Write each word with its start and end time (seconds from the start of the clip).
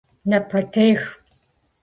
Напэтех! 0.31 1.01